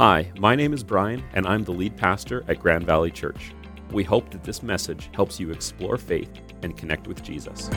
[0.00, 3.52] Hi, my name is Brian, and I'm the lead pastor at Grand Valley Church.
[3.90, 6.30] We hope that this message helps you explore faith
[6.62, 7.68] and connect with Jesus.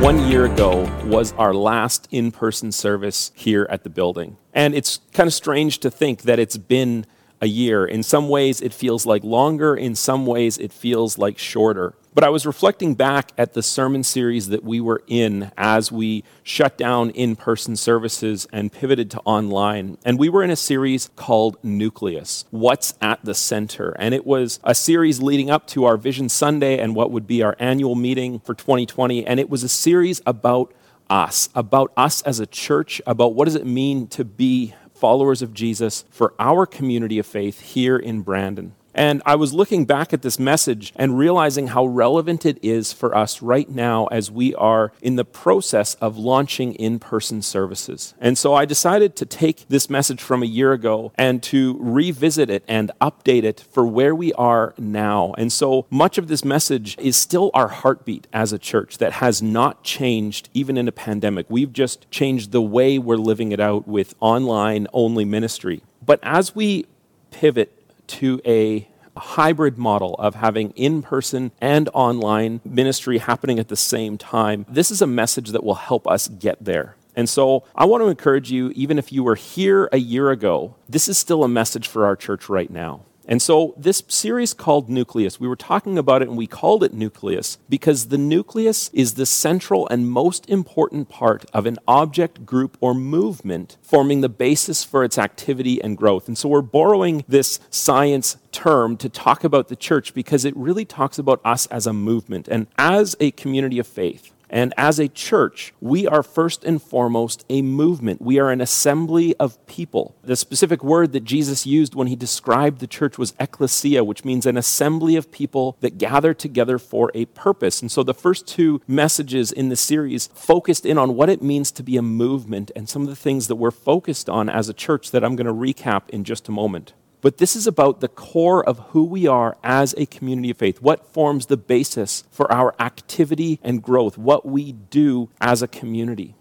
[0.00, 4.36] One year ago was our last in person service here at the building.
[4.54, 7.04] And it's kind of strange to think that it's been
[7.40, 7.84] a year.
[7.84, 11.94] In some ways, it feels like longer, in some ways, it feels like shorter.
[12.16, 16.24] But I was reflecting back at the sermon series that we were in as we
[16.42, 19.98] shut down in person services and pivoted to online.
[20.02, 23.94] And we were in a series called Nucleus What's at the Center?
[23.98, 27.42] And it was a series leading up to our Vision Sunday and what would be
[27.42, 29.26] our annual meeting for 2020.
[29.26, 30.72] And it was a series about
[31.10, 35.54] us, about us as a church, about what does it mean to be followers of
[35.54, 38.74] Jesus for our community of faith here in Brandon.
[38.96, 43.14] And I was looking back at this message and realizing how relevant it is for
[43.14, 48.14] us right now as we are in the process of launching in person services.
[48.18, 52.48] And so I decided to take this message from a year ago and to revisit
[52.48, 55.34] it and update it for where we are now.
[55.36, 59.42] And so much of this message is still our heartbeat as a church that has
[59.42, 61.44] not changed even in a pandemic.
[61.50, 65.82] We've just changed the way we're living it out with online only ministry.
[66.04, 66.86] But as we
[67.30, 67.72] pivot
[68.06, 74.18] to a hybrid model of having in person and online ministry happening at the same
[74.18, 74.66] time.
[74.68, 76.96] This is a message that will help us get there.
[77.16, 80.74] And so I want to encourage you, even if you were here a year ago,
[80.88, 83.02] this is still a message for our church right now.
[83.28, 86.94] And so, this series called Nucleus, we were talking about it and we called it
[86.94, 92.76] Nucleus because the nucleus is the central and most important part of an object, group,
[92.80, 96.28] or movement, forming the basis for its activity and growth.
[96.28, 100.84] And so, we're borrowing this science term to talk about the church because it really
[100.84, 104.32] talks about us as a movement and as a community of faith.
[104.56, 108.22] And as a church, we are first and foremost a movement.
[108.22, 110.16] We are an assembly of people.
[110.22, 114.46] The specific word that Jesus used when he described the church was ecclesia, which means
[114.46, 117.82] an assembly of people that gather together for a purpose.
[117.82, 121.70] And so the first two messages in the series focused in on what it means
[121.72, 124.72] to be a movement and some of the things that we're focused on as a
[124.72, 126.94] church that I'm going to recap in just a moment.
[127.20, 130.80] But this is about the core of who we are as a community of faith,
[130.80, 136.34] what forms the basis for our activity and growth, what we do as a community.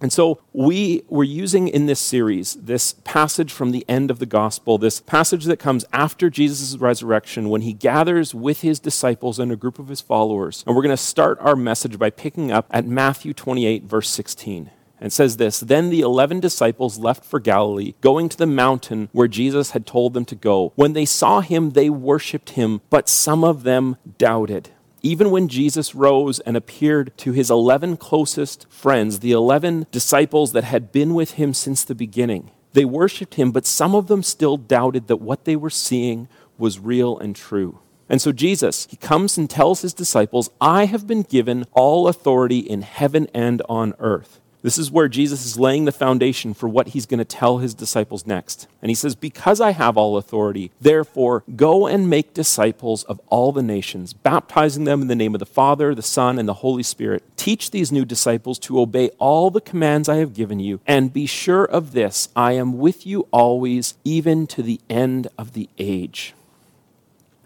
[0.00, 4.26] And so we were using in this series this passage from the end of the
[4.26, 9.50] gospel, this passage that comes after Jesus' resurrection when he gathers with his disciples and
[9.50, 10.62] a group of his followers.
[10.66, 14.70] And we're going to start our message by picking up at Matthew 28, verse 16
[15.00, 19.28] and says this Then the eleven disciples left for Galilee, going to the mountain where
[19.28, 20.72] Jesus had told them to go.
[20.76, 24.70] When they saw him, they worshipped him, but some of them doubted.
[25.02, 30.64] Even when Jesus rose and appeared to his eleven closest friends, the eleven disciples that
[30.64, 34.56] had been with him since the beginning, they worshipped him, but some of them still
[34.56, 37.78] doubted that what they were seeing was real and true.
[38.08, 42.58] And so Jesus, he comes and tells his disciples, I have been given all authority
[42.58, 44.40] in heaven and on earth.
[44.60, 47.74] This is where Jesus is laying the foundation for what he's going to tell his
[47.74, 48.66] disciples next.
[48.82, 53.52] And he says, Because I have all authority, therefore go and make disciples of all
[53.52, 56.82] the nations, baptizing them in the name of the Father, the Son, and the Holy
[56.82, 57.22] Spirit.
[57.36, 61.26] Teach these new disciples to obey all the commands I have given you, and be
[61.26, 66.34] sure of this I am with you always, even to the end of the age.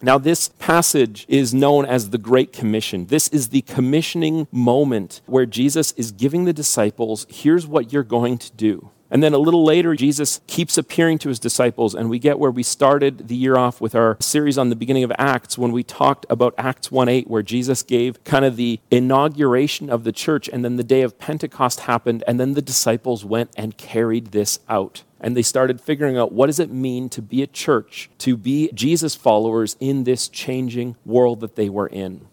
[0.05, 3.07] Now, this passage is known as the Great Commission.
[3.07, 8.39] This is the commissioning moment where Jesus is giving the disciples, here's what you're going
[8.39, 8.91] to do.
[9.13, 12.51] And then a little later, Jesus keeps appearing to his disciples, and we get where
[12.51, 15.85] we started the year off with our series on the beginning of Acts when we
[15.85, 20.49] talked about Acts 1 8, where Jesus gave kind of the inauguration of the church,
[20.49, 24.59] and then the day of Pentecost happened, and then the disciples went and carried this
[24.69, 28.37] out and they started figuring out what does it mean to be a church, to
[28.37, 32.27] be Jesus followers in this changing world that they were in.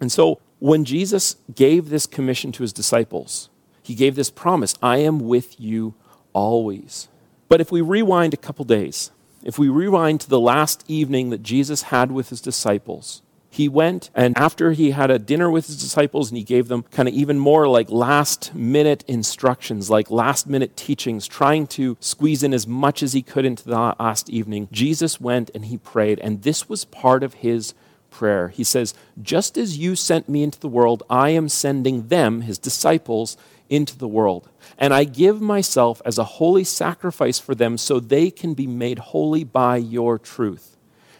[0.00, 3.50] And so when Jesus gave this commission to his disciples,
[3.82, 5.94] he gave this promise I am with you
[6.32, 7.08] always.
[7.48, 9.10] But if we rewind a couple days,
[9.42, 13.22] if we rewind to the last evening that Jesus had with his disciples,
[13.56, 16.82] he went and after he had a dinner with his disciples and he gave them
[16.90, 22.42] kind of even more like last minute instructions, like last minute teachings, trying to squeeze
[22.42, 26.18] in as much as he could into the last evening, Jesus went and he prayed.
[26.18, 27.72] And this was part of his
[28.10, 28.48] prayer.
[28.48, 28.92] He says,
[29.22, 33.38] Just as you sent me into the world, I am sending them, his disciples,
[33.70, 34.50] into the world.
[34.76, 38.98] And I give myself as a holy sacrifice for them so they can be made
[38.98, 40.75] holy by your truth.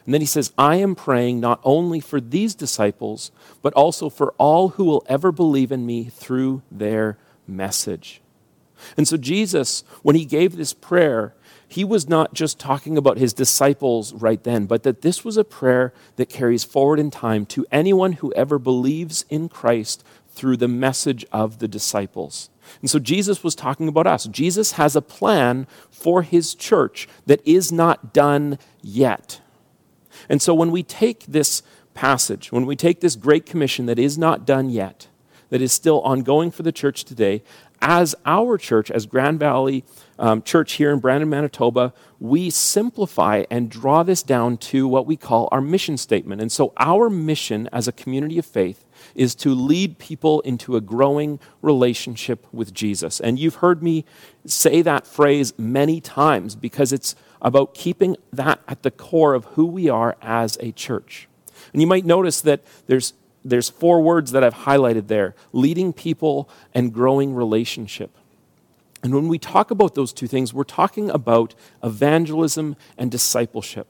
[0.06, 4.32] And then he says, I am praying not only for these disciples, but also for
[4.38, 8.22] all who will ever believe in me through their message.
[8.96, 11.34] And so, Jesus, when he gave this prayer,
[11.66, 15.44] he was not just talking about his disciples right then, but that this was a
[15.44, 20.68] prayer that carries forward in time to anyone who ever believes in Christ through the
[20.68, 22.50] message of the disciples.
[22.80, 24.24] And so Jesus was talking about us.
[24.26, 29.40] Jesus has a plan for his church that is not done yet.
[30.28, 31.62] And so when we take this
[31.94, 35.08] passage, when we take this great commission that is not done yet,
[35.48, 37.42] that is still ongoing for the church today,
[37.80, 39.84] as our church, as Grand Valley
[40.18, 45.16] um, Church here in Brandon, Manitoba, we simplify and draw this down to what we
[45.16, 46.40] call our mission statement.
[46.40, 48.84] And so, our mission as a community of faith
[49.14, 53.20] is to lead people into a growing relationship with Jesus.
[53.20, 54.04] And you've heard me
[54.46, 59.66] say that phrase many times because it's about keeping that at the core of who
[59.66, 61.28] we are as a church.
[61.72, 66.48] And you might notice that there's there's four words that I've highlighted there leading people
[66.74, 68.10] and growing relationship.
[69.02, 73.86] And when we talk about those two things, we're talking about evangelism and discipleship.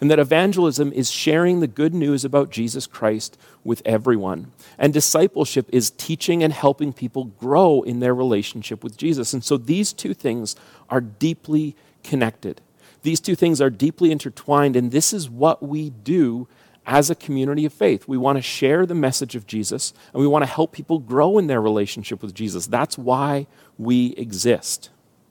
[0.00, 4.52] And that evangelism is sharing the good news about Jesus Christ with everyone.
[4.76, 9.32] And discipleship is teaching and helping people grow in their relationship with Jesus.
[9.32, 10.54] And so these two things
[10.90, 11.74] are deeply
[12.04, 12.60] connected.
[13.02, 16.48] These two things are deeply intertwined, and this is what we do
[16.88, 18.08] as a community of faith.
[18.08, 21.36] We want to share the message of Jesus and we want to help people grow
[21.36, 22.66] in their relationship with Jesus.
[22.66, 23.46] That's why
[23.76, 24.88] we exist.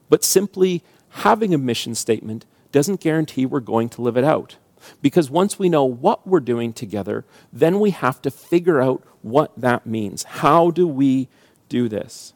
[0.08, 4.58] But simply having a mission statement doesn't guarantee we're going to live it out.
[5.02, 9.52] Because once we know what we're doing together, then we have to figure out what
[9.60, 10.24] that means.
[10.24, 11.28] How do we
[11.70, 12.34] do this?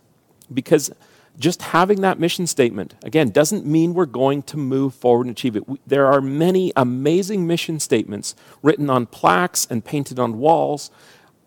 [0.52, 0.92] Because
[1.38, 5.56] just having that mission statement, again, doesn't mean we're going to move forward and achieve
[5.56, 5.68] it.
[5.68, 10.92] We, there are many amazing mission statements written on plaques and painted on walls,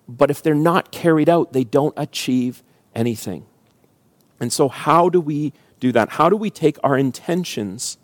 [0.09, 2.63] but if they're not carried out, they don't achieve
[2.95, 3.47] anything.
[4.41, 6.11] And so, how do we do that?
[6.11, 7.99] How do we take our intentions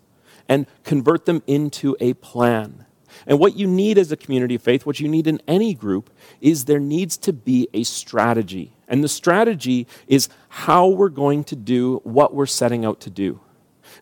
[0.48, 2.86] and convert them into a plan?
[3.26, 6.10] And what you need as a community of faith, what you need in any group,
[6.40, 8.72] is there needs to be a strategy.
[8.88, 13.40] And the strategy is how we're going to do what we're setting out to do.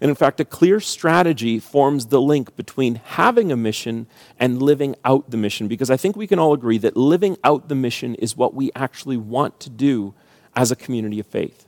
[0.00, 4.06] And in fact, a clear strategy forms the link between having a mission
[4.38, 7.69] and living out the mission, because I think we can all agree that living out
[7.69, 10.15] the mission is what we actually want to do
[10.55, 11.67] as a community of faith.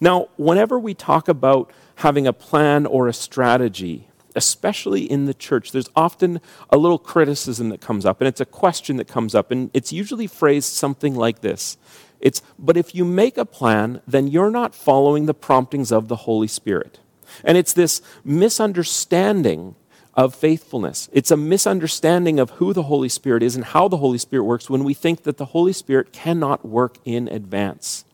[0.00, 5.72] Now, whenever we talk about having a plan or a strategy, especially in the church,
[5.72, 6.40] there's often
[6.70, 9.92] a little criticism that comes up, and it's a question that comes up, and it's
[9.92, 11.76] usually phrased something like this
[12.20, 16.16] It's, but if you make a plan, then you're not following the promptings of the
[16.16, 17.00] Holy Spirit.
[17.42, 19.74] And it's this misunderstanding
[20.14, 21.10] of faithfulness.
[21.12, 24.70] It's a misunderstanding of who the Holy Spirit is and how the Holy Spirit works
[24.70, 28.04] when we think that the Holy Spirit cannot work in advance.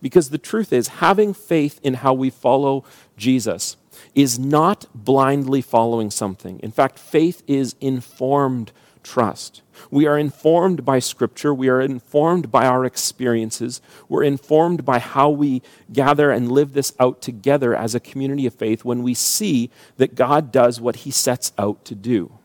[0.00, 2.84] Because the truth is, having faith in how we follow
[3.16, 3.76] Jesus
[4.14, 6.58] is not blindly following something.
[6.60, 9.62] In fact, faith is informed trust.
[9.90, 11.54] We are informed by Scripture.
[11.54, 13.80] We are informed by our experiences.
[14.08, 15.62] We're informed by how we
[15.92, 20.14] gather and live this out together as a community of faith when we see that
[20.14, 22.39] God does what He sets out to do.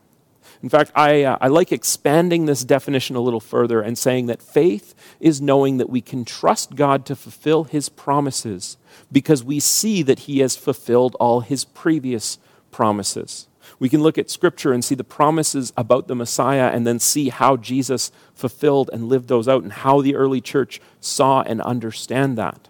[0.62, 4.42] In fact, I, uh, I like expanding this definition a little further and saying that
[4.42, 8.76] faith is knowing that we can trust God to fulfill His promises
[9.12, 12.38] because we see that He has fulfilled all His previous
[12.70, 13.48] promises.
[13.78, 17.28] We can look at Scripture and see the promises about the Messiah and then see
[17.28, 22.38] how Jesus fulfilled and lived those out and how the early church saw and understand
[22.38, 22.68] that.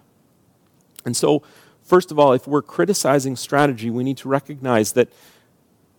[1.05, 1.43] And so,
[1.83, 5.09] first of all, if we're criticizing strategy, we need to recognize that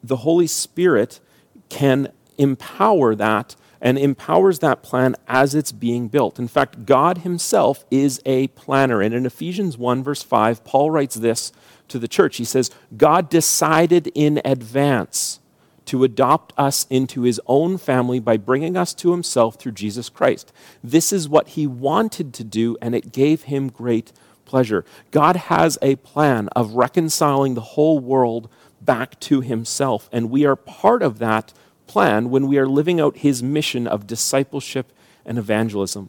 [0.03, 1.21] the Holy Spirit
[1.69, 6.39] can empower that and empowers that plan as it's being built.
[6.39, 9.01] In fact, God Himself is a planner.
[9.01, 11.53] And in Ephesians 1, verse 5, Paul writes this
[11.89, 12.37] to the church.
[12.37, 15.41] He says, God decided in advance
[15.87, 20.53] to adopt us into His own family by bringing us to Himself through Jesus Christ.
[20.83, 24.13] This is what He wanted to do, and it gave Him great
[24.45, 24.85] pleasure.
[25.11, 28.51] God has a plan of reconciling the whole world
[28.89, 30.09] back to himself.
[30.11, 31.53] And we are part of that
[31.87, 34.95] plan when we are living out his mission of discipleship
[35.27, 36.09] and evangelism.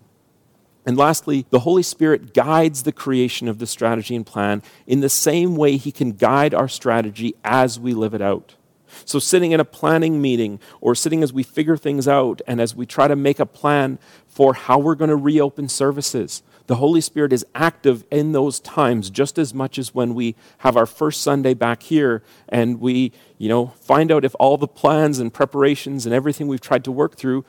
[0.85, 5.09] And lastly, the Holy Spirit guides the creation of the strategy and plan in the
[5.09, 8.55] same way he can guide our strategy as we live it out.
[9.03, 12.75] So, sitting in a planning meeting or sitting as we figure things out and as
[12.75, 17.01] we try to make a plan for how we're going to reopen services, the Holy
[17.01, 21.21] Spirit is active in those times just as much as when we have our first
[21.21, 26.05] Sunday back here and we, you know, find out if all the plans and preparations
[26.05, 27.43] and everything we've tried to work through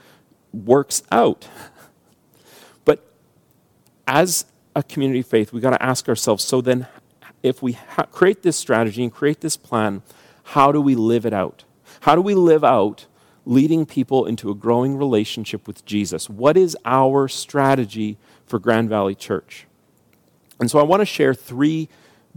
[0.54, 1.46] works out.
[2.86, 3.12] But
[4.08, 6.86] as a community of faith, we got to ask ourselves so then,
[7.42, 10.00] if we ha- create this strategy and create this plan,
[10.44, 11.64] how do we live it out?
[12.00, 13.04] How do we live out
[13.44, 16.30] leading people into a growing relationship with Jesus?
[16.30, 18.16] What is our strategy
[18.50, 19.66] for Grand Valley Church?
[20.59, 21.88] And so I want to share three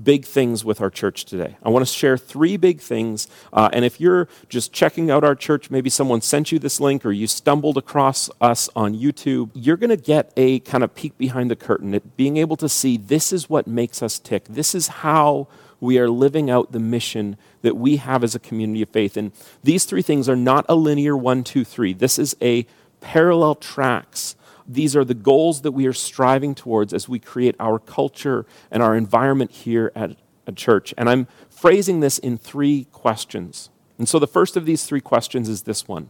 [0.01, 1.57] big things with our church today.
[1.61, 3.27] I want to share three big things.
[3.51, 7.05] Uh, and if you're just checking out our church, maybe someone sent you this link
[7.05, 11.17] or you stumbled across us on YouTube, you're going to get a kind of peek
[11.17, 14.45] behind the curtain at being able to see this is what makes us tick.
[14.45, 15.47] This is how
[15.79, 19.17] we are living out the mission that we have as a community of faith.
[19.17, 19.31] And
[19.63, 21.93] these three things are not a linear one, two, three.
[21.93, 22.65] This is a
[23.01, 24.35] parallel tracks
[24.67, 28.81] these are the goals that we are striving towards as we create our culture and
[28.81, 30.15] our environment here at
[30.47, 30.93] a church.
[30.97, 33.69] And I'm phrasing this in three questions.
[33.97, 36.09] And so the first of these three questions is this one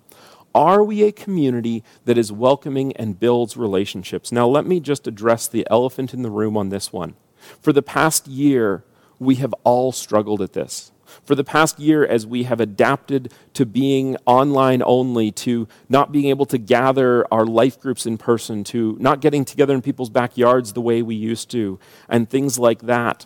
[0.56, 4.32] Are we a community that is welcoming and builds relationships?
[4.32, 7.16] Now, let me just address the elephant in the room on this one.
[7.62, 8.86] For the past year,
[9.20, 10.93] we have all struggled at this
[11.24, 16.26] for the past year as we have adapted to being online only, to not being
[16.26, 20.74] able to gather our life groups in person, to not getting together in people's backyards
[20.74, 21.80] the way we used to,
[22.10, 23.26] and things like that,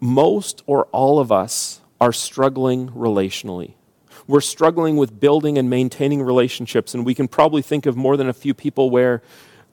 [0.00, 3.74] most or all of us are struggling relationally.
[4.26, 8.28] We're struggling with building and maintaining relationships, and we can probably think of more than
[8.28, 9.22] a few people where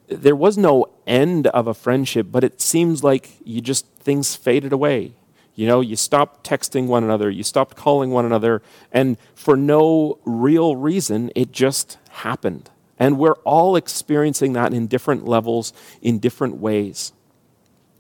[0.07, 4.73] there was no end of a friendship, but it seems like you just things faded
[4.73, 5.13] away.
[5.59, 8.61] You know, you stopped texting one another, you stopped calling one another,
[8.93, 12.69] and for no real reason, it just happened.
[12.97, 17.11] And we're all experiencing that in different levels, in different ways.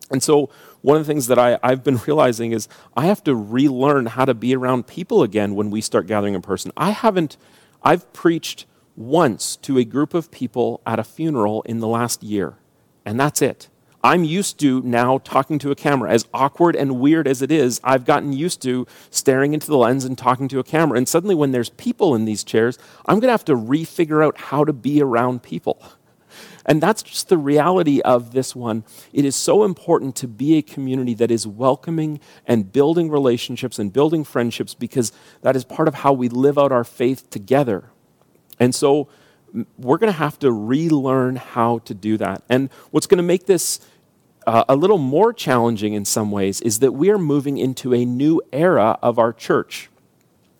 [0.09, 0.49] And so,
[0.79, 4.23] one of the things that I, have been realizing is I have to relearn how
[4.23, 6.71] to be around people again when we start gathering in person.
[6.77, 7.35] I haven't,
[7.83, 12.55] I've preached once to a group of people at a funeral in the last year,
[13.03, 13.67] and that's it.
[14.03, 16.11] I'm used to now talking to a camera.
[16.11, 20.05] As awkward and weird as it is, I've gotten used to staring into the lens
[20.05, 20.97] and talking to a camera.
[20.97, 24.37] And suddenly, when there's people in these chairs, I'm going to have to refigure out
[24.37, 25.81] how to be around people.
[26.65, 28.83] And that's just the reality of this one.
[29.11, 33.91] It is so important to be a community that is welcoming and building relationships and
[33.91, 37.89] building friendships because that is part of how we live out our faith together.
[38.59, 39.07] And so,
[39.77, 42.43] we're going to have to relearn how to do that.
[42.49, 43.79] And what's going to make this
[44.47, 48.05] uh, a little more challenging in some ways is that we are moving into a
[48.05, 49.89] new era of our church.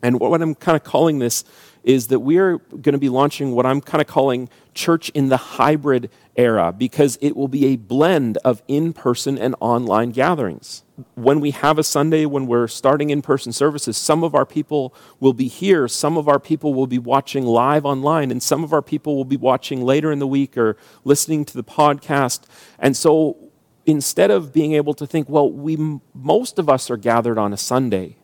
[0.01, 1.43] And what I'm kind of calling this
[1.83, 5.29] is that we are going to be launching what I'm kind of calling church in
[5.29, 10.83] the hybrid era because it will be a blend of in person and online gatherings.
[11.15, 14.93] When we have a Sunday, when we're starting in person services, some of our people
[15.19, 18.73] will be here, some of our people will be watching live online, and some of
[18.73, 22.41] our people will be watching later in the week or listening to the podcast.
[22.77, 23.37] And so
[23.85, 25.77] instead of being able to think, well, we,
[26.13, 28.17] most of us are gathered on a Sunday,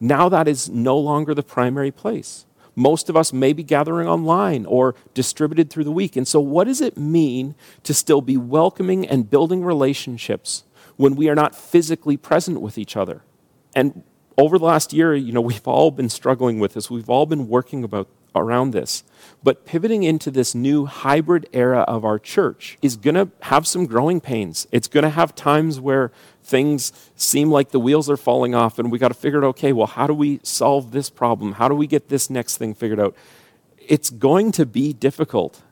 [0.00, 2.46] now that is no longer the primary place.
[2.76, 6.16] Most of us may be gathering online or distributed through the week.
[6.16, 7.54] And so, what does it mean
[7.84, 10.64] to still be welcoming and building relationships
[10.96, 13.22] when we are not physically present with each other?
[13.74, 14.02] And
[14.36, 16.90] over the last year, you know, we've all been struggling with this.
[16.90, 19.04] We've all been working about around this.
[19.42, 23.86] But pivoting into this new hybrid era of our church is going to have some
[23.86, 24.66] growing pains.
[24.72, 26.10] It's going to have times where
[26.42, 29.72] things seem like the wheels are falling off and we got to figure out okay,
[29.72, 31.52] well, how do we solve this problem?
[31.52, 33.14] How do we get this next thing figured out?
[33.78, 35.62] It's going to be difficult.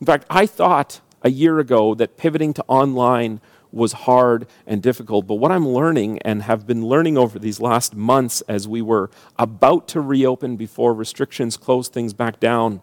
[0.00, 3.40] In fact, I thought a year ago that pivoting to online
[3.72, 5.26] was hard and difficult.
[5.26, 9.10] But what I'm learning and have been learning over these last months as we were
[9.38, 12.82] about to reopen before restrictions closed things back down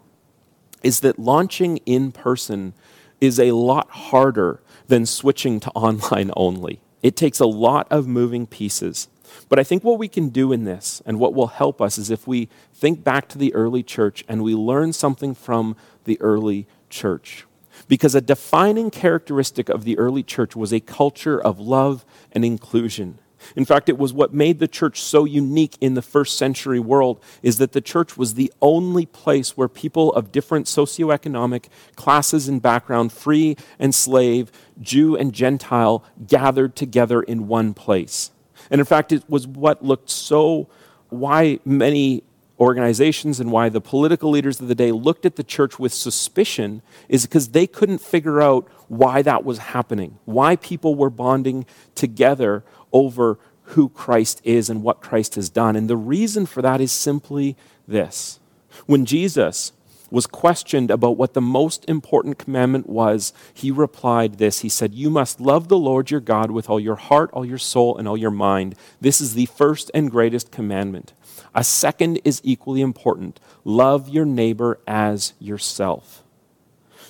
[0.83, 2.73] is that launching in person
[3.19, 6.81] is a lot harder than switching to online only.
[7.01, 9.07] It takes a lot of moving pieces.
[9.49, 12.09] But I think what we can do in this and what will help us is
[12.09, 15.75] if we think back to the early church and we learn something from
[16.05, 17.45] the early church.
[17.87, 23.19] Because a defining characteristic of the early church was a culture of love and inclusion.
[23.55, 27.21] In fact, it was what made the church so unique in the first century world
[27.41, 31.65] is that the church was the only place where people of different socioeconomic
[31.95, 38.31] classes and background, free and slave, Jew and Gentile, gathered together in one place.
[38.69, 40.67] And in fact, it was what looked so
[41.09, 42.23] why many
[42.59, 46.81] organizations and why the political leaders of the day looked at the church with suspicion
[47.07, 52.63] is because they couldn't figure out why that was happening, why people were bonding together
[52.91, 53.37] over
[53.71, 55.75] who Christ is and what Christ has done.
[55.75, 57.55] And the reason for that is simply
[57.87, 58.39] this.
[58.85, 59.73] When Jesus
[60.09, 64.61] was questioned about what the most important commandment was, he replied this.
[64.61, 67.57] He said, You must love the Lord your God with all your heart, all your
[67.57, 68.75] soul, and all your mind.
[69.01, 71.13] This is the first and greatest commandment.
[71.55, 76.23] A second is equally important love your neighbor as yourself.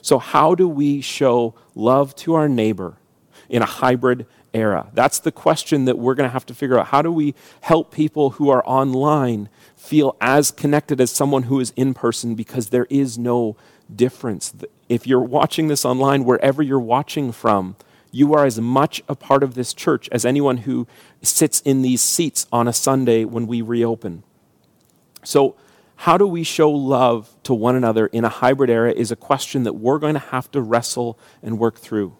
[0.01, 2.97] So, how do we show love to our neighbor
[3.49, 4.89] in a hybrid era?
[4.93, 6.87] That's the question that we're going to have to figure out.
[6.87, 11.71] How do we help people who are online feel as connected as someone who is
[11.75, 13.55] in person because there is no
[13.93, 14.53] difference.
[14.89, 17.75] If you're watching this online, wherever you're watching from,
[18.11, 20.87] you are as much a part of this church as anyone who
[21.21, 24.23] sits in these seats on a Sunday when we reopen.
[25.27, 25.55] So,
[25.97, 29.63] how do we show love to one another in a hybrid era is a question
[29.63, 32.15] that we're going to have to wrestle and work through.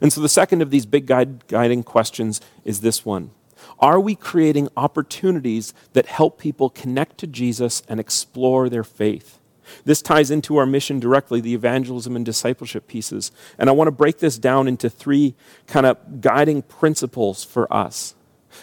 [0.00, 3.30] And so, the second of these big guide, guiding questions is this one
[3.78, 9.38] are we creating opportunities that help people connect to Jesus and explore their faith?
[9.84, 13.30] This ties into our mission directly, the evangelism and discipleship pieces.
[13.56, 15.36] And I want to break this down into three
[15.68, 18.16] kind of guiding principles for us.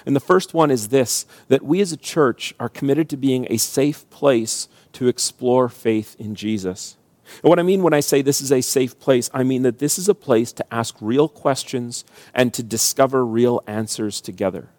[0.05, 3.48] And the first one is this that we as a church are committed to being
[3.50, 6.98] a safe place to explore faith in Jesus.
[7.43, 9.79] And what I mean when I say this is a safe place, I mean that
[9.79, 12.03] this is a place to ask real questions
[12.34, 14.69] and to discover real answers together.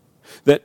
[0.44, 0.64] That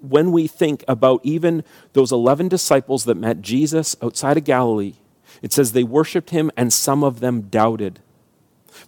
[0.00, 4.94] when we think about even those 11 disciples that met Jesus outside of Galilee,
[5.42, 8.00] it says they worshiped him and some of them doubted.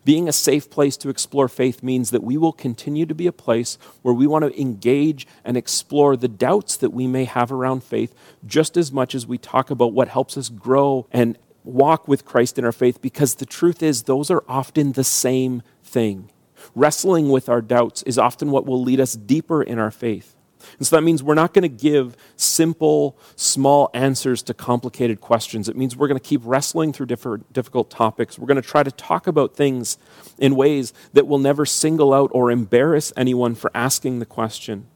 [0.05, 3.33] Being a safe place to explore faith means that we will continue to be a
[3.33, 7.83] place where we want to engage and explore the doubts that we may have around
[7.83, 8.15] faith
[8.47, 12.59] just as much as we talk about what helps us grow and walk with Christ
[12.59, 16.31] in our faith, because the truth is, those are often the same thing.
[16.75, 20.35] Wrestling with our doubts is often what will lead us deeper in our faith.
[20.79, 25.69] And so that means we're not going to give simple, small answers to complicated questions.
[25.69, 28.39] It means we're going to keep wrestling through different, difficult topics.
[28.39, 29.99] We're going to try to talk about things
[30.39, 34.87] in ways that will never single out or embarrass anyone for asking the question.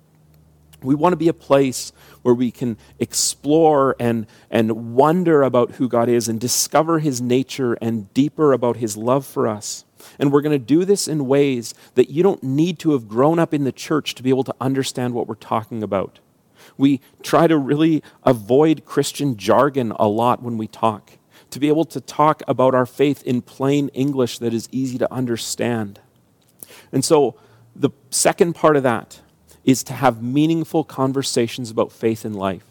[0.82, 5.88] We want to be a place where we can explore and, and wonder about who
[5.88, 9.84] God is and discover his nature and deeper about his love for us.
[10.18, 13.38] And we're going to do this in ways that you don't need to have grown
[13.38, 16.20] up in the church to be able to understand what we're talking about.
[16.76, 21.12] We try to really avoid Christian jargon a lot when we talk,
[21.50, 25.12] to be able to talk about our faith in plain English that is easy to
[25.12, 26.00] understand.
[26.92, 27.36] And so,
[27.74, 29.20] the second part of that
[29.66, 32.64] is to have meaningful conversations about faith in life.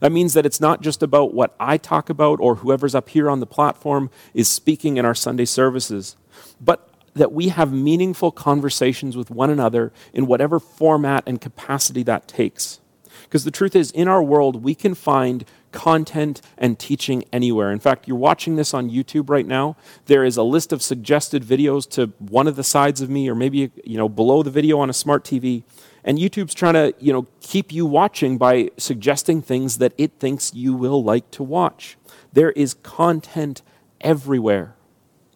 [0.00, 3.30] That means that it's not just about what I talk about or whoever's up here
[3.30, 6.16] on the platform is speaking in our Sunday services,
[6.60, 12.28] but that we have meaningful conversations with one another in whatever format and capacity that
[12.28, 12.80] takes.
[13.24, 17.70] Because the truth is, in our world, we can find content and teaching anywhere.
[17.70, 19.76] In fact, you're watching this on YouTube right now.
[20.06, 23.34] There is a list of suggested videos to one of the sides of me, or
[23.34, 25.64] maybe you know below the video on a smart TV.
[26.04, 30.54] And YouTube's trying to you know keep you watching by suggesting things that it thinks
[30.54, 31.96] you will like to watch.
[32.32, 33.62] There is content
[34.00, 34.74] everywhere.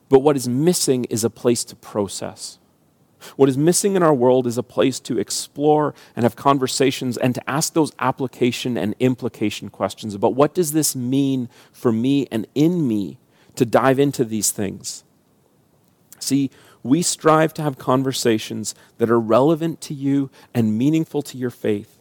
[0.09, 2.59] But what is missing is a place to process.
[3.37, 7.35] What is missing in our world is a place to explore and have conversations and
[7.35, 12.47] to ask those application and implication questions about what does this mean for me and
[12.55, 13.19] in me
[13.57, 15.05] to dive into these things.
[16.19, 16.51] See,
[16.85, 21.99] we strive to have conversations that are relevant to you and meaningful to your faith.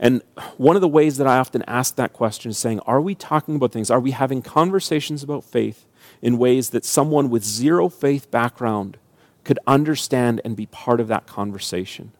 [0.00, 0.22] And
[0.56, 3.54] one of the ways that I often ask that question is saying, Are we talking
[3.54, 3.92] about things?
[3.92, 5.86] Are we having conversations about faith
[6.20, 8.98] in ways that someone with zero faith background
[9.44, 12.12] could understand and be part of that conversation.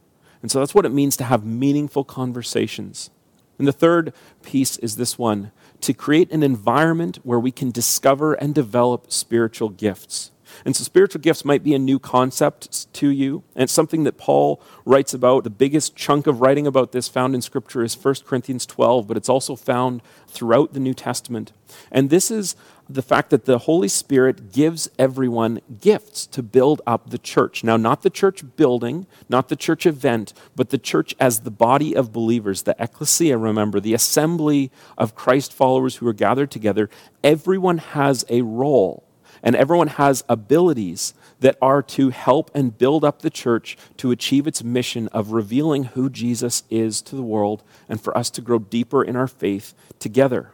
[0.42, 3.10] And so that's what it means to have meaningful conversations.
[3.58, 5.50] And the third piece is this one
[5.80, 10.30] to create an environment where we can discover and develop spiritual gifts.
[10.64, 13.42] And so, spiritual gifts might be a new concept to you.
[13.54, 15.44] And it's something that Paul writes about.
[15.44, 19.16] The biggest chunk of writing about this found in Scripture is 1 Corinthians 12, but
[19.16, 21.52] it's also found throughout the New Testament.
[21.90, 22.56] And this is
[22.88, 27.64] the fact that the Holy Spirit gives everyone gifts to build up the church.
[27.64, 31.96] Now, not the church building, not the church event, but the church as the body
[31.96, 36.90] of believers, the ecclesia, remember, the assembly of Christ followers who are gathered together.
[37.22, 39.04] Everyone has a role,
[39.44, 44.46] and everyone has abilities that are to help and build up the church to achieve
[44.46, 48.58] its mission of revealing who Jesus is to the world and for us to grow
[48.58, 50.50] deeper in our faith together.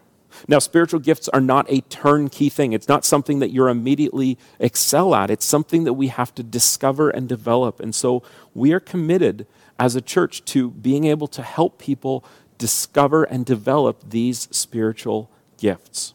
[0.46, 2.72] Now, spiritual gifts are not a turnkey thing.
[2.72, 5.30] It's not something that you're immediately excel at.
[5.30, 7.80] It's something that we have to discover and develop.
[7.80, 8.22] And so
[8.54, 9.46] we are committed
[9.78, 12.24] as a church to being able to help people
[12.58, 16.14] discover and develop these spiritual gifts.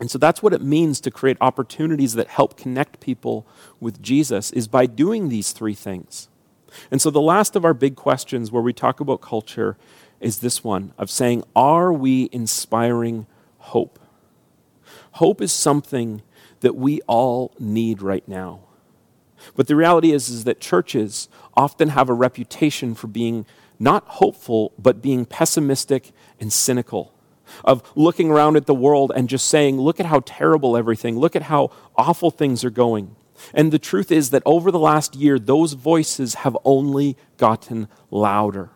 [0.00, 3.46] And so that's what it means to create opportunities that help connect people
[3.78, 6.28] with Jesus is by doing these three things.
[6.90, 9.76] And so the last of our big questions where we talk about culture
[10.20, 13.26] is this one of saying, are we inspiring
[13.58, 14.00] hope?
[15.12, 16.22] Hope is something
[16.60, 18.60] that we all need right now.
[19.54, 23.46] But the reality is, is that churches often have a reputation for being
[23.78, 27.13] not hopeful, but being pessimistic and cynical.
[27.64, 31.36] Of looking around at the world and just saying, look at how terrible everything, look
[31.36, 33.16] at how awful things are going.
[33.52, 38.70] And the truth is that over the last year, those voices have only gotten louder.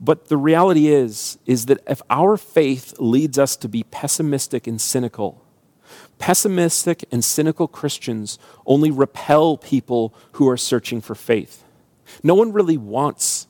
[0.00, 4.80] But the reality is, is that if our faith leads us to be pessimistic and
[4.80, 5.44] cynical,
[6.18, 11.64] pessimistic and cynical Christians only repel people who are searching for faith.
[12.22, 13.47] No one really wants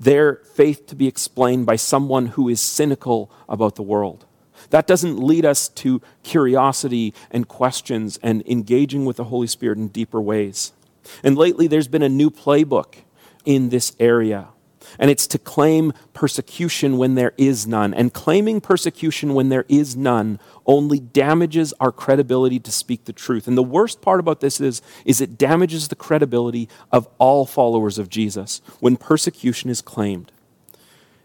[0.00, 4.24] their faith to be explained by someone who is cynical about the world.
[4.70, 9.88] That doesn't lead us to curiosity and questions and engaging with the Holy Spirit in
[9.88, 10.72] deeper ways.
[11.22, 12.96] And lately, there's been a new playbook
[13.44, 14.48] in this area
[14.98, 17.94] and it's to claim persecution when there is none.
[17.94, 23.46] And claiming persecution when there is none only damages our credibility to speak the truth.
[23.48, 27.98] And the worst part about this is, is it damages the credibility of all followers
[27.98, 30.32] of Jesus when persecution is claimed.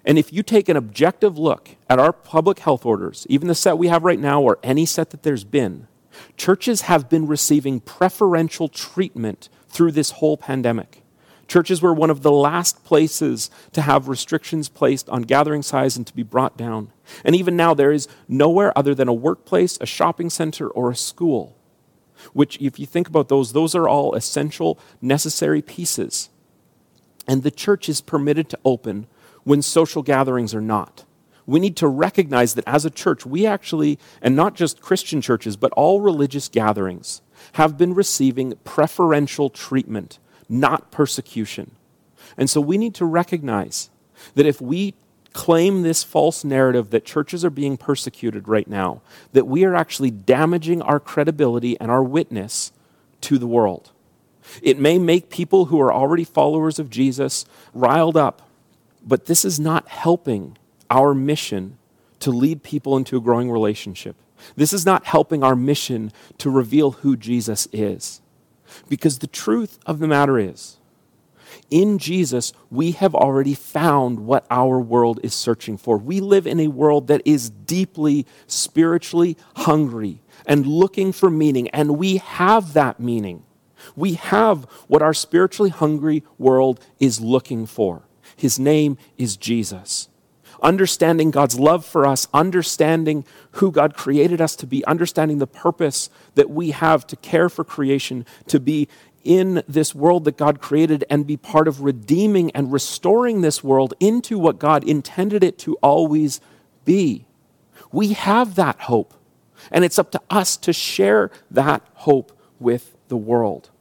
[0.05, 3.77] And if you take an objective look at our public health orders, even the set
[3.77, 5.87] we have right now or any set that there's been,
[6.37, 11.01] churches have been receiving preferential treatment through this whole pandemic.
[11.47, 16.05] Churches were one of the last places to have restrictions placed on gathering size and
[16.07, 16.91] to be brought down.
[17.23, 20.95] And even now, there is nowhere other than a workplace, a shopping center, or a
[20.95, 21.55] school.
[22.33, 26.29] Which, if you think about those, those are all essential, necessary pieces.
[27.27, 29.07] And the church is permitted to open
[29.43, 31.05] when social gatherings are not.
[31.45, 35.57] We need to recognize that as a church, we actually, and not just Christian churches,
[35.57, 37.21] but all religious gatherings,
[37.53, 40.17] have been receiving preferential treatment
[40.49, 41.71] not persecution.
[42.37, 43.89] And so we need to recognize
[44.35, 44.95] that if we
[45.33, 49.01] claim this false narrative that churches are being persecuted right now,
[49.33, 52.71] that we are actually damaging our credibility and our witness
[53.21, 53.91] to the world.
[54.61, 58.49] It may make people who are already followers of Jesus riled up,
[59.05, 60.57] but this is not helping
[60.89, 61.77] our mission
[62.19, 64.15] to lead people into a growing relationship.
[64.55, 68.21] This is not helping our mission to reveal who Jesus is.
[68.89, 70.77] Because the truth of the matter is,
[71.69, 75.97] in Jesus, we have already found what our world is searching for.
[75.97, 81.97] We live in a world that is deeply spiritually hungry and looking for meaning, and
[81.97, 83.43] we have that meaning.
[83.95, 88.03] We have what our spiritually hungry world is looking for.
[88.35, 90.09] His name is Jesus
[90.61, 96.09] understanding God's love for us, understanding who God created us to be, understanding the purpose
[96.35, 98.87] that we have to care for creation, to be
[99.23, 103.93] in this world that God created and be part of redeeming and restoring this world
[103.99, 106.39] into what God intended it to always
[106.85, 107.25] be.
[107.91, 109.13] We have that hope,
[109.71, 113.71] and it's up to us to share that hope with the world.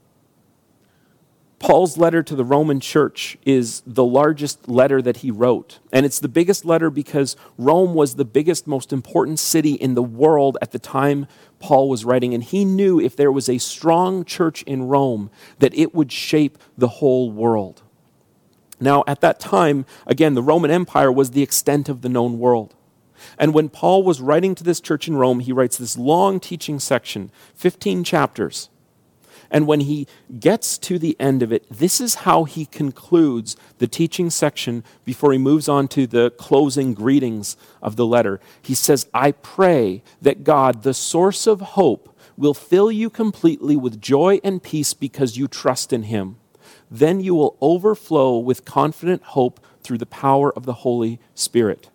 [1.64, 5.78] Paul's letter to the Roman church is the largest letter that he wrote.
[5.90, 10.02] And it's the biggest letter because Rome was the biggest, most important city in the
[10.02, 11.26] world at the time
[11.60, 12.34] Paul was writing.
[12.34, 16.58] And he knew if there was a strong church in Rome, that it would shape
[16.76, 17.80] the whole world.
[18.78, 22.74] Now, at that time, again, the Roman Empire was the extent of the known world.
[23.38, 26.78] And when Paul was writing to this church in Rome, he writes this long teaching
[26.78, 28.68] section, 15 chapters
[29.54, 30.08] and when he
[30.40, 35.30] gets to the end of it, this is how he concludes the teaching section before
[35.30, 38.40] he moves on to the closing greetings of the letter.
[38.60, 44.00] He says, I pray that God, the source of hope, will fill you completely with
[44.00, 46.34] joy and peace because you trust in him.
[46.90, 51.90] Then you will overflow with confident hope through the power of the Holy Spirit.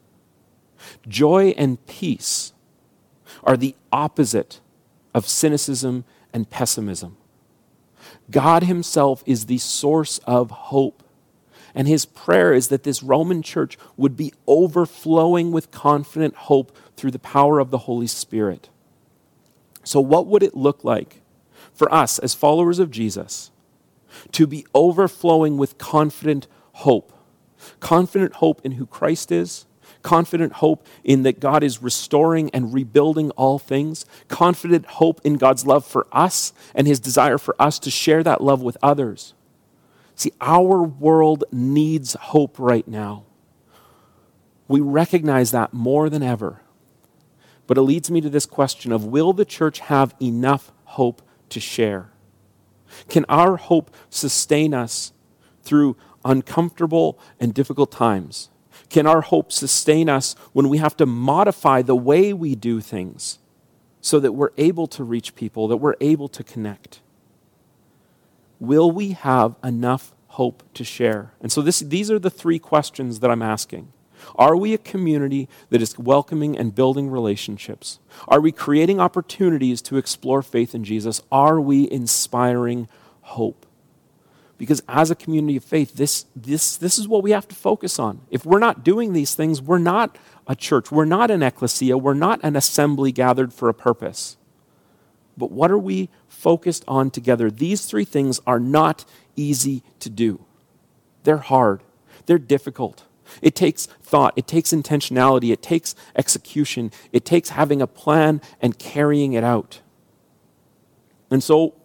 [1.10, 2.54] Joy and peace
[3.44, 4.62] are the opposite
[5.14, 7.18] of cynicism and pessimism.
[8.32, 11.04] God Himself is the source of hope.
[11.76, 17.12] And his prayer is that this Roman church would be overflowing with confident hope through
[17.12, 18.70] the power of the Holy Spirit.
[19.84, 21.22] So, what would it look like
[21.74, 23.52] for us as followers of Jesus
[24.32, 27.14] to be overflowing with confident hope?
[27.80, 29.66] Confident hope in who Christ is,
[30.02, 35.66] confident hope in that God is restoring and rebuilding all things, confident hope in God's
[35.66, 39.34] love for us and his desire for us to share that love with others.
[40.16, 43.24] See, our world needs hope right now.
[44.68, 46.62] We recognize that more than ever.
[47.68, 51.60] But it leads me to this question of will the church have enough hope to
[51.60, 52.12] share?
[53.08, 55.14] Can our hope sustain us
[55.64, 58.50] through uncomfortable and difficult times?
[58.90, 63.40] Can our hope sustain us when we have to modify the way we do things
[64.02, 67.02] so that we're able to reach people, that we're able to connect?
[68.60, 71.34] Will we have enough hope to share?
[71.42, 73.92] And so this, these are the three questions that I'm asking.
[74.36, 78.00] Are we a community that is welcoming and building relationships?
[78.28, 81.22] Are we creating opportunities to explore faith in Jesus?
[81.32, 82.88] Are we inspiring
[83.22, 83.66] hope?
[84.60, 87.98] Because as a community of faith, this, this, this is what we have to focus
[87.98, 88.22] on.
[88.30, 90.18] If we're not doing these things, we're not
[90.48, 90.92] a church.
[90.92, 91.98] We're not an ecclesia.
[91.98, 94.36] We're not an assembly gathered for a purpose.
[95.38, 97.50] But what are we focused on together?
[97.50, 99.06] These three things are not
[99.38, 100.44] easy to do.
[101.24, 101.82] They're hard,
[102.26, 103.06] they're difficult.
[103.42, 108.78] It takes thought, it takes intentionality, it takes execution, it takes having a plan and
[108.78, 109.82] carrying it out.
[111.32, 111.76] And so,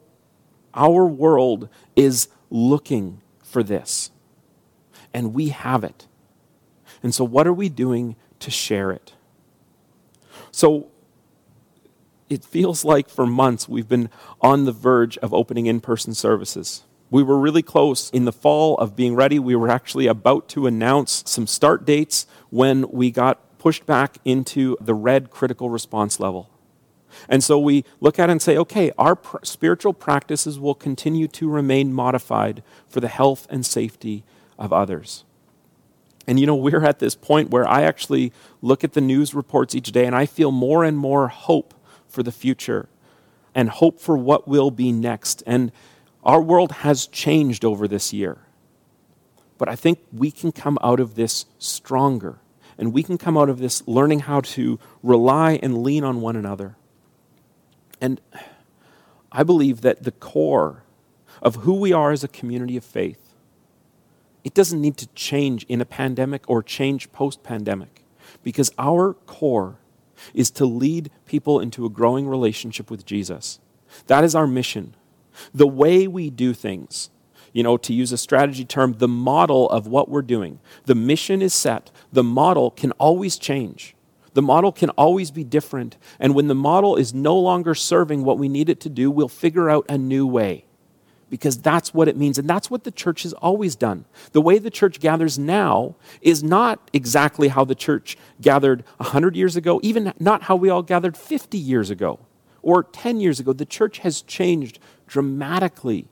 [0.75, 4.13] our world is looking for this,
[5.13, 6.07] and we have it.
[7.03, 9.13] And so, what are we doing to share it?
[10.53, 10.87] So,
[12.31, 14.09] it feels like for months we've been
[14.41, 16.85] on the verge of opening in person services.
[17.11, 19.39] We were really close in the fall of being ready.
[19.39, 24.77] We were actually about to announce some start dates when we got pushed back into
[24.81, 26.51] the red critical response level.
[27.29, 31.29] And so we look at it and say, okay, our pr- spiritual practices will continue
[31.29, 34.25] to remain modified for the health and safety
[34.59, 35.25] of others.
[36.27, 39.75] And you know, we're at this point where I actually look at the news reports
[39.75, 41.75] each day and I feel more and more hope
[42.09, 42.89] for the future
[43.55, 45.43] and hope for what will be next.
[45.47, 45.71] And
[46.25, 48.39] our world has changed over this year.
[49.59, 52.39] But I think we can come out of this stronger.
[52.77, 56.35] And we can come out of this learning how to rely and lean on one
[56.35, 56.77] another.
[58.01, 58.21] And
[59.33, 60.83] I believe that the core
[61.43, 63.35] of who we are as a community of faith,
[64.43, 68.03] it doesn't need to change in a pandemic or change post pandemic.
[68.43, 69.79] Because our core
[70.33, 73.59] is to lead people into a growing relationship with Jesus.
[74.07, 74.95] That is our mission.
[75.53, 77.11] The way we do things,
[77.53, 80.61] you know, to use a strategy term, the model of what we're doing.
[80.85, 83.95] The mission is set, the model can always change.
[84.35, 85.97] The model can always be different.
[86.19, 89.29] And when the model is no longer serving what we need it to do, we'll
[89.29, 90.67] figure out a new way.
[91.31, 92.37] Because that's what it means.
[92.39, 94.05] And that's what the church has always done.
[94.33, 99.57] The way the church gathers now is not exactly how the church gathered 100 years
[99.57, 102.21] ago, even not how we all gathered 50 years ago
[102.61, 103.53] or 10 years ago.
[103.53, 106.09] The church has changed dramatically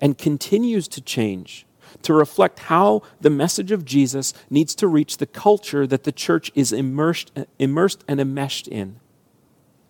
[0.00, 1.65] and continues to change
[2.02, 6.50] to reflect how the message of Jesus needs to reach the culture that the church
[6.54, 9.00] is immersed, immersed and enmeshed in.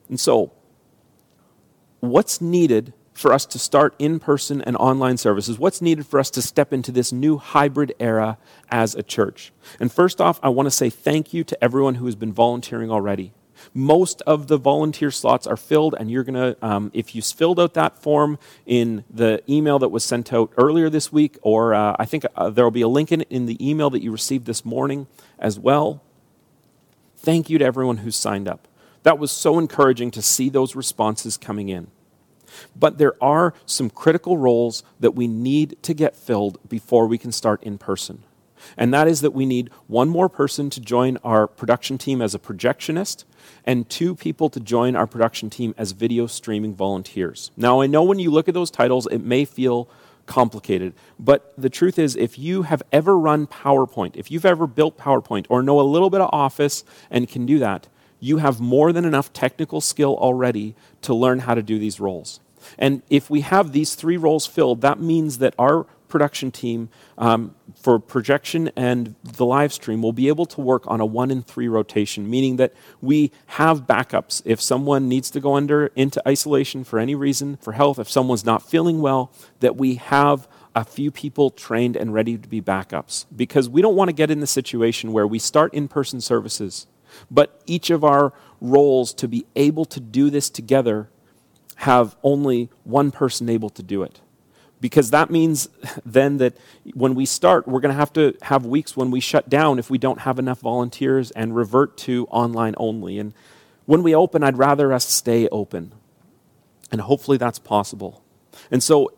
[0.08, 0.52] And so,
[2.00, 5.58] what's needed for us to start in person and online services?
[5.58, 8.38] What's needed for us to step into this new hybrid era
[8.70, 9.52] as a church?
[9.80, 12.90] And first off, I want to say thank you to everyone who has been volunteering
[12.90, 13.32] already.
[13.74, 17.60] Most of the volunteer slots are filled, and you're going to, um, if you filled
[17.60, 21.96] out that form in the email that was sent out earlier this week, or uh,
[21.98, 24.46] I think uh, there will be a link in, in the email that you received
[24.46, 25.06] this morning
[25.38, 26.02] as well.
[27.18, 28.68] Thank you to everyone who signed up.
[29.02, 31.88] That was so encouraging to see those responses coming in.
[32.74, 37.32] But there are some critical roles that we need to get filled before we can
[37.32, 38.22] start in person
[38.76, 42.34] and that is that we need one more person to join our production team as
[42.34, 43.24] a projectionist
[43.64, 47.50] and two people to join our production team as video streaming volunteers.
[47.56, 49.88] Now, I know when you look at those titles, it may feel
[50.26, 54.98] complicated, but the truth is, if you have ever run PowerPoint, if you've ever built
[54.98, 57.86] PowerPoint or know a little bit of Office and can do that,
[58.18, 62.40] you have more than enough technical skill already to learn how to do these roles.
[62.78, 66.88] And if we have these three roles filled, that means that our production team
[67.18, 71.30] um, for projection and the live stream will be able to work on a one
[71.30, 74.42] in three rotation, meaning that we have backups.
[74.44, 78.44] If someone needs to go under into isolation for any reason, for health, if someone's
[78.44, 83.24] not feeling well, that we have a few people trained and ready to be backups.
[83.34, 86.86] Because we don't want to get in the situation where we start in person services,
[87.30, 91.08] but each of our roles to be able to do this together
[91.76, 94.20] have only one person able to do it
[94.80, 95.68] because that means
[96.04, 96.56] then that
[96.94, 99.90] when we start, we're going to have to have weeks when we shut down if
[99.90, 103.18] we don't have enough volunteers and revert to online only.
[103.18, 103.32] And
[103.86, 105.92] when we open, I'd rather us stay open.
[106.92, 108.22] And hopefully that's possible.
[108.70, 109.12] And so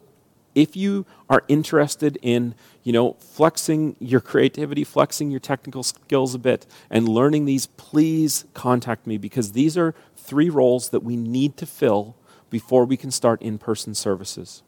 [0.55, 6.38] if you are interested in, you know, flexing your creativity, flexing your technical skills a
[6.38, 11.57] bit, and learning these, please contact me because these are three roles that we need
[11.59, 12.16] to fill
[12.51, 14.62] before we can start in person services.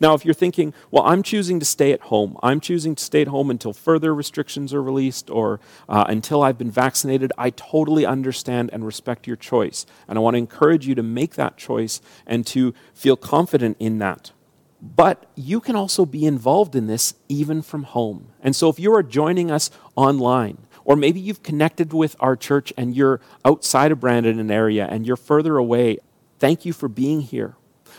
[0.00, 3.22] Now, if you're thinking, well, I'm choosing to stay at home, I'm choosing to stay
[3.22, 8.06] at home until further restrictions are released or uh, until I've been vaccinated, I totally
[8.06, 9.86] understand and respect your choice.
[10.08, 13.98] And I want to encourage you to make that choice and to feel confident in
[13.98, 14.32] that.
[14.80, 18.28] But you can also be involved in this even from home.
[18.42, 22.72] And so if you are joining us online, or maybe you've connected with our church
[22.76, 25.98] and you're outside of Brandon, an area, and you're further away,
[26.38, 27.56] thank you for being here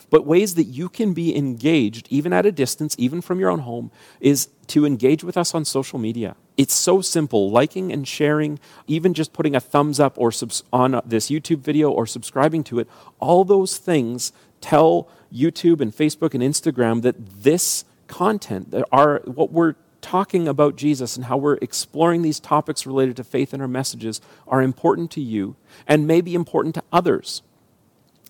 [0.10, 3.60] but ways that you can be engaged, even at a distance, even from your own
[3.60, 6.36] home, is to engage with us on social media.
[6.56, 7.52] It's so simple.
[7.52, 11.60] Liking and sharing, even just putting a thumbs up or subs- on uh, this YouTube
[11.60, 12.88] video or subscribing to it,
[13.20, 19.52] all those things tell YouTube and Facebook and Instagram that this content, that are what
[19.52, 23.68] we're talking about Jesus and how we're exploring these topics related to faith in our
[23.68, 27.42] messages, are important to you and may be important to others.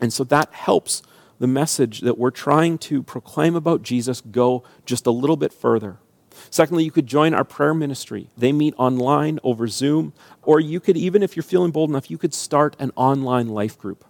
[0.02, 1.04] And so that helps
[1.40, 6.00] the message that we're trying to proclaim about Jesus go just a little bit further.
[6.50, 8.30] Secondly, you could join our prayer ministry.
[8.38, 12.18] They meet online over Zoom, or you could, even if you're feeling bold enough, you
[12.18, 14.06] could start an online life group.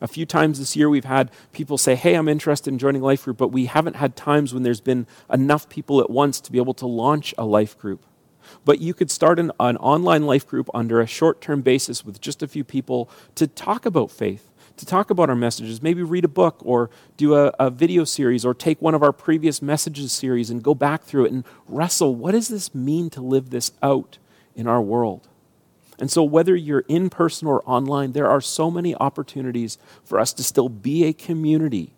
[0.00, 3.24] A few times this year, we've had people say, Hey, I'm interested in joining life
[3.24, 6.58] group, but we haven't had times when there's been enough people at once to be
[6.58, 8.04] able to launch a life group.
[8.64, 12.20] But you could start an, an online life group under a short term basis with
[12.20, 14.50] just a few people to talk about faith
[14.82, 15.80] to talk about our messages.
[15.80, 19.12] Maybe read a book or do a, a, video series or take one of our
[19.12, 23.20] previous messages series and go back through it and wrestle what does this mean to
[23.20, 24.18] live this out
[24.56, 25.28] in our world?
[26.00, 30.32] And so, whether you're in person or online, there are so many opportunities for us
[30.32, 31.92] to still be a community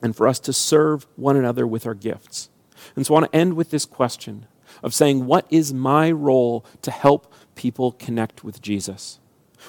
[0.00, 2.48] and for us to serve one another with our gifts.
[2.94, 4.46] And so, I want to end with this question
[4.84, 9.18] of saying, What is my role to help people connect with Jesus?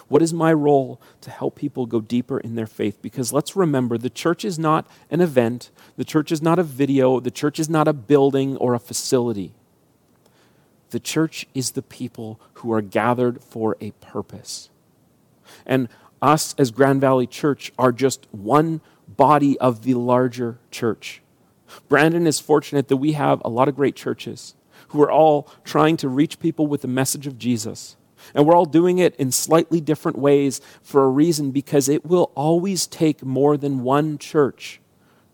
[0.07, 3.01] What is my role to help people go deeper in their faith?
[3.01, 7.19] Because let's remember the church is not an event, the church is not a video,
[7.19, 9.53] the church is not a building or a facility.
[10.89, 14.69] The church is the people who are gathered for a purpose.
[15.65, 15.89] And
[16.21, 21.21] us as Grand Valley Church are just one body of the larger church.
[21.89, 24.55] Brandon is fortunate that we have a lot of great churches
[24.89, 27.96] who are all trying to reach people with the message of Jesus.
[28.33, 32.31] And we're all doing it in slightly different ways for a reason because it will
[32.35, 34.79] always take more than one church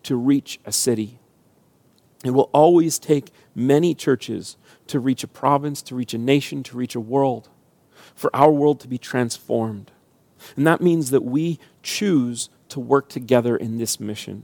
[0.04, 1.20] to reach a city.
[2.24, 6.78] It will always take many churches to reach a province, to reach a nation, to
[6.78, 7.50] reach a world,
[8.16, 9.92] for our world to be transformed.
[10.56, 14.44] And that means that we choose to work together in this mission.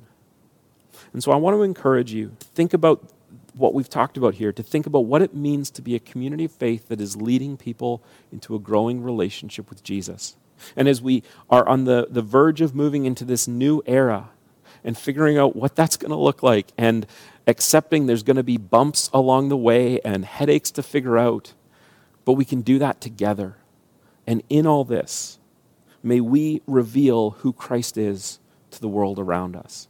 [1.14, 3.10] And so I want to encourage you think about
[3.60, 6.46] what we've talked about here, to think about what it means to be a community
[6.46, 10.36] of faith that is leading people into a growing relationship with Jesus.
[10.76, 14.30] And as we are on the, the verge of moving into this new era
[14.84, 17.06] and figuring out what that's going to look like and
[17.48, 21.54] accepting there's going to be bumps along the way and headaches to figure out,
[22.26, 23.58] but we can do that together.
[24.28, 25.40] And in all this,
[26.04, 28.40] may we reveal who Christ is
[28.72, 29.88] to the world around us.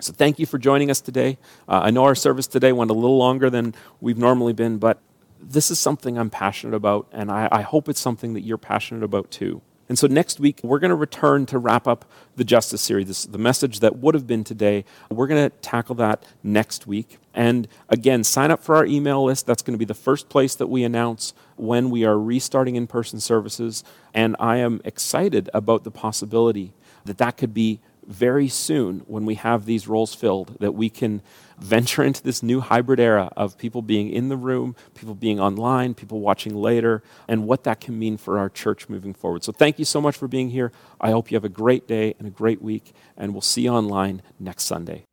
[0.00, 1.38] So thank you for joining us today.
[1.68, 5.00] Uh, I know our service today went a little longer than we've normally been, but
[5.40, 9.02] this is something I'm passionate about, and I, I hope it's something that you're passionate
[9.02, 9.62] about too.
[9.88, 12.04] And so next week, we're going to return to wrap up
[12.34, 14.84] the Justice series, this, the message that would have been today.
[15.10, 17.18] We're going to tackle that next week.
[17.32, 19.46] And again, sign up for our email list.
[19.46, 22.88] That's going to be the first place that we announce when we are restarting in
[22.88, 23.84] person services.
[24.12, 26.72] And I am excited about the possibility
[27.04, 31.22] that that could be very soon when we have these roles filled that we can
[31.58, 35.94] venture into this new hybrid era of people being in the room, people being online,
[35.94, 39.42] people watching later, and what that can mean for our church moving forward.
[39.42, 40.72] So thank you so much for being here.
[41.00, 43.70] I hope you have a great day and a great week, and we'll see you
[43.70, 45.04] online next Sunday.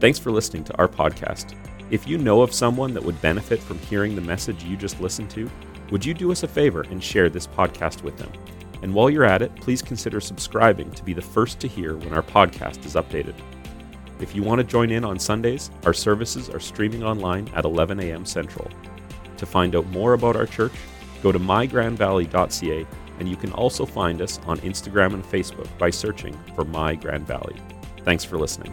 [0.00, 1.54] Thanks for listening to our podcast.
[1.92, 5.30] If you know of someone that would benefit from hearing the message you just listened
[5.30, 5.48] to,
[5.92, 8.32] would you do us a favor and share this podcast with them?
[8.80, 12.14] And while you're at it, please consider subscribing to be the first to hear when
[12.14, 13.34] our podcast is updated.
[14.18, 18.00] If you want to join in on Sundays, our services are streaming online at 11
[18.00, 18.24] a.m.
[18.24, 18.70] Central.
[19.36, 20.72] To find out more about our church,
[21.22, 22.86] go to mygrandvalley.ca
[23.18, 27.26] and you can also find us on Instagram and Facebook by searching for My Grand
[27.26, 27.56] Valley.
[28.02, 28.72] Thanks for listening.